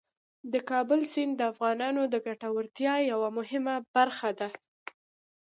[0.53, 4.47] د کابل سیند د افغانانو د ګټورتیا یوه مهمه برخه ده.